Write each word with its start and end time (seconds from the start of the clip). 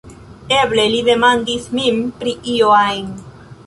Eble 0.59 0.85
li 0.95 1.03
demandas 1.11 1.69
min 1.79 2.03
pri 2.21 2.37
io 2.57 2.77
ajn!" 2.83 3.19